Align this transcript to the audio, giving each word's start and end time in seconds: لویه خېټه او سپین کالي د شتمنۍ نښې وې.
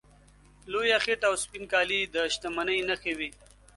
لویه 0.71 0.97
خېټه 1.03 1.25
او 1.29 1.35
سپین 1.43 1.63
کالي 1.71 1.99
د 2.13 2.15
شتمنۍ 2.33 2.79
نښې 2.89 3.13
وې. 3.17 3.29